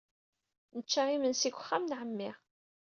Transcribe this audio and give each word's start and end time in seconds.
Nečča 0.75 1.01
imensi 1.15 1.49
deg 1.49 1.57
uxxam 1.61 1.83
n 1.87 1.95
ɛemmi. 1.99 2.31